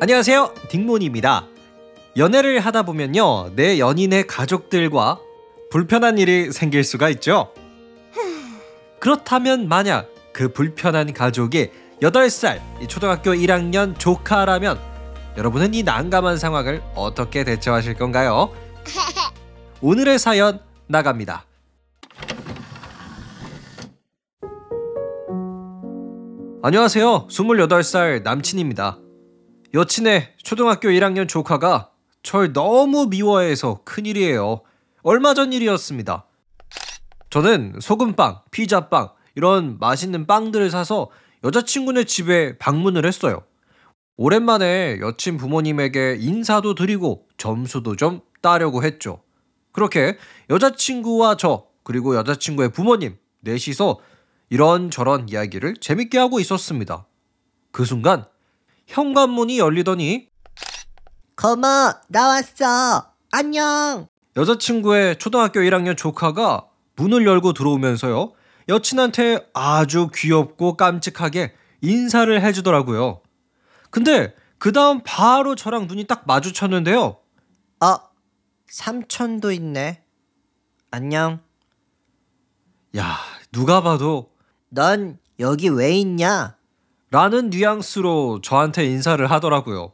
[0.00, 0.54] 안녕하세요.
[0.68, 1.48] 딩몬입니다.
[2.16, 3.50] 연애를 하다 보면요.
[3.56, 5.18] 내 연인의 가족들과
[5.72, 7.52] 불편한 일이 생길 수가 있죠.
[9.00, 14.78] 그렇다면 만약 그 불편한 가족이 8살 초등학교 1학년 조카라면
[15.36, 18.54] 여러분은 이 난감한 상황을 어떻게 대처하실 건가요?
[19.82, 21.44] 오늘의 사연 나갑니다.
[26.62, 27.26] 안녕하세요.
[27.28, 28.98] 28살 남친입니다.
[29.74, 31.90] 여친의 초등학교 1학년 조카가
[32.22, 34.62] 절 너무 미워해서 큰일이에요.
[35.02, 36.24] 얼마 전 일이었습니다.
[37.28, 41.10] 저는 소금빵, 피자빵, 이런 맛있는 빵들을 사서
[41.44, 43.42] 여자친구네 집에 방문을 했어요.
[44.16, 49.22] 오랜만에 여친 부모님에게 인사도 드리고 점수도 좀 따려고 했죠.
[49.72, 50.16] 그렇게
[50.48, 54.00] 여자친구와 저, 그리고 여자친구의 부모님, 넷이서
[54.48, 57.06] 이런저런 이야기를 재밌게 하고 있었습니다.
[57.70, 58.24] 그 순간
[58.88, 60.28] 현관문이 열리더니
[61.36, 61.66] 거모
[62.08, 68.32] 나왔어 안녕 여자친구의 초등학교 1학년 조카가 문을 열고 들어오면서요.
[68.68, 73.22] 여친한테 아주 귀엽고 깜찍하게 인사를 해주더라고요.
[73.90, 77.18] 근데 그 다음 바로 저랑 눈이 딱 마주쳤는데요.
[77.80, 77.98] 어
[78.66, 80.02] 삼촌도 있네
[80.90, 81.40] 안녕
[82.96, 83.18] 야,
[83.52, 84.32] 누가 봐도
[84.70, 86.57] 넌 여기 왜 있냐
[87.10, 89.92] 라는 뉘앙스로 저한테 인사를 하더라고요.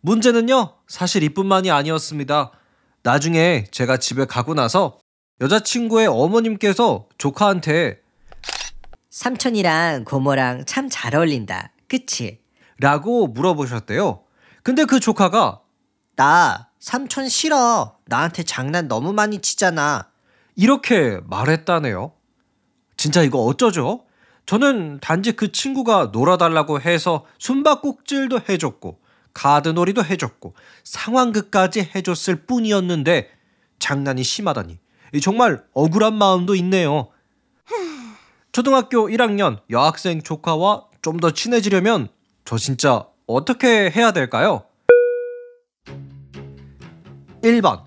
[0.00, 2.52] 문제는요, 사실 이뿐만이 아니었습니다.
[3.02, 4.98] 나중에 제가 집에 가고 나서
[5.40, 8.00] 여자친구의 어머님께서 조카한테
[9.10, 12.40] 삼촌이랑 고모랑 참 잘 어울린다 그치
[12.78, 14.22] 라고 물어보셨대요.
[14.62, 15.60] 근데 그 조카가
[16.16, 20.08] 나 삼촌 싫어 나한테 장난 너무 많이 치잖아
[20.56, 22.12] 이렇게 말했다네요.
[22.96, 24.04] 진짜 이거 어쩌죠?
[24.46, 29.00] 저는 단지 그 친구가 놀아달라고 해서 숨바꼭질도 해줬고
[29.32, 33.30] 가드놀이도 해줬고 상황극까지 해줬을 뿐이었는데
[33.78, 34.78] 장난이 심하다니
[35.22, 37.08] 정말 억울한 마음도 있네요.
[38.52, 42.08] 초등학교 1학년 여학생 조카와 좀 더 친해지려면
[42.44, 44.64] 저 진짜 어떻게 해야 될까요?
[47.42, 47.82] 1번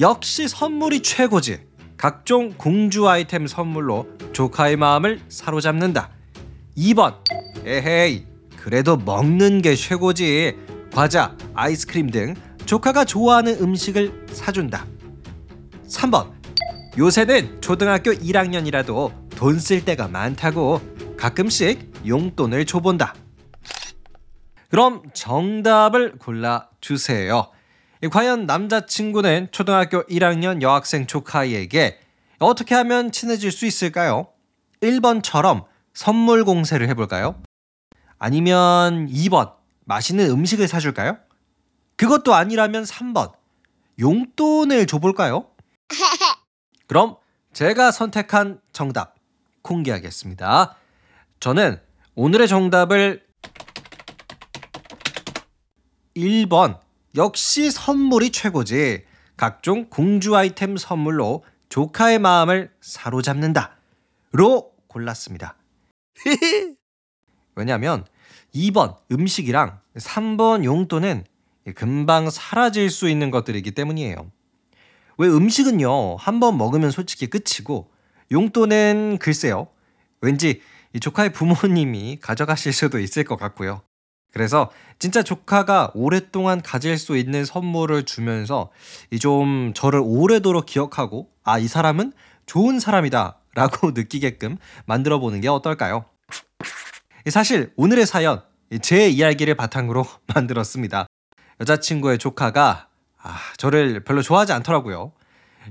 [0.00, 1.60] 역시 선물이 최고지.
[1.96, 6.10] 각종 공주 아이템 선물로 조카의 마음을 사로잡는다.
[6.76, 7.16] 2번
[7.64, 8.26] 에헤이
[8.56, 10.56] 그래도 먹는 게 최고지.
[10.92, 12.34] 과자, 아이스크림 등
[12.66, 14.86] 조카가 좋아하는 음식을 사준다.
[15.88, 16.32] 3번
[16.98, 20.80] 요새는 초등학교 1학년이라도 돈 쓸 때가 많다고
[21.18, 23.14] 가끔씩 용돈을 줘본다.
[24.70, 27.50] 그럼 정답을 골라 주세요.
[28.10, 31.98] 과연 남자친구는 초등학교 1학년 여학생 조카에게
[32.38, 34.28] 어떻게 하면 친해질 수 있을까요?
[34.80, 37.42] 1번처럼 선물 공세를 해볼까요?
[38.18, 41.18] 아니면 2번 맛있는 음식을 사줄까요?
[41.96, 43.32] 그것도 아니라면 3번
[43.98, 45.46] 용돈을 줘볼까요?
[46.86, 47.16] 그럼
[47.52, 49.14] 제가 선택한 정답
[49.62, 50.76] 공개하겠습니다.
[51.40, 51.80] 저는
[52.14, 53.24] 오늘의 정답을
[56.16, 56.85] 1번
[57.16, 59.04] 역시 선물이 최고지.
[59.36, 63.76] 각종 공주 아이템 선물로 조카의 마음을 사로잡는다.
[64.32, 65.56] 로 골랐습니다.
[67.54, 68.04] 왜냐면
[68.54, 71.24] 2번 음식이랑 3번 용돈은
[71.74, 74.30] 금방 사라질 수 있는 것들이기 때문이에요.
[75.18, 77.90] 왜 음식은요, 한 번 먹으면 솔직히 끝이고,
[78.30, 79.68] 용돈은 글쎄요,
[80.20, 80.60] 왠지
[81.00, 83.82] 조카의 부모님이 가져가실 수도 있을 것 같고요.
[84.32, 88.70] 그래서 진짜 조카가 오랫동안 가질 수 있는 선물을 주면서
[89.20, 92.12] 좀 저를 오래도록 기억하고 아, 이 사람은
[92.46, 96.04] 좋은 사람이다 라고 느끼게끔 만들어 보는 게 어떨까요?
[97.30, 98.42] 사실 오늘의 사연
[98.82, 100.04] 제 이야기를 바탕으로
[100.34, 101.06] 만들었습니다.
[101.60, 102.88] 여자친구의 조카가
[103.22, 105.12] 아, 저를 별로 좋아하지 않더라고요.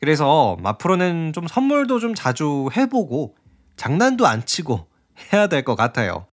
[0.00, 3.34] 그래서 앞으로는 좀 선물도 좀 자주 해보고
[3.76, 4.86] 장난도 안 치고
[5.32, 6.26] 해야 될 것 같아요.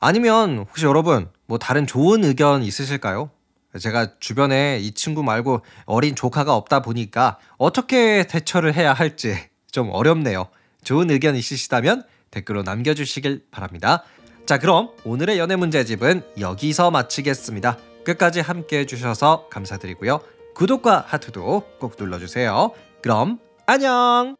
[0.00, 3.30] 아니면 혹시 여러분 뭐 다른 좋은 의견 있으실까요?
[3.78, 9.36] 제가 주변에 이 친구 말고 어린 조카가 없다 보니까 어떻게 대처를 해야 할지
[9.70, 10.48] 좀 어렵네요.
[10.82, 14.02] 좋은 의견 있으시다면 댓글로 남겨주시길 바랍니다.
[14.46, 17.76] 자, 그럼 오늘의 연애 문제집은 여기서 마치겠습니다.
[18.04, 20.20] 끝까지 함께 해주셔서 감사드리고요.
[20.54, 22.72] 구독과 하트도 꼭 눌러주세요.
[23.02, 24.39] 그럼 안녕!